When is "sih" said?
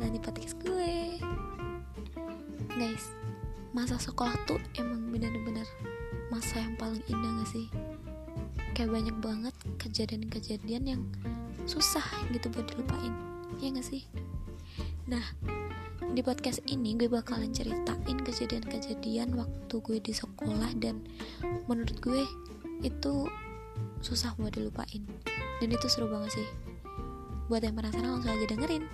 7.50-7.66, 13.82-14.06, 26.38-26.69